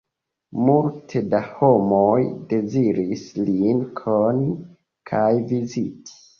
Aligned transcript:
Multe 0.69 1.21
da 1.33 1.41
homoj 1.57 2.23
deziris 2.55 3.29
lin 3.45 3.87
koni 4.03 4.51
kaj 5.15 5.31
viziti. 5.57 6.21